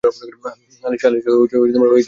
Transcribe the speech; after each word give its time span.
আলিশা, 0.83 1.07
হয়েছেটা 1.07 1.59
কী? 1.63 1.97